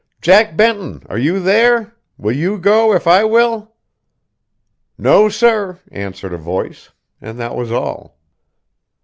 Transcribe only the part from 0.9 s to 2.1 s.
are you there?